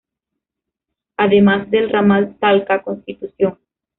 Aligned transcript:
Además 1.15 1.69
del 1.69 1.91
Ramal 1.91 2.35
Talca-Constitución. 2.39 3.59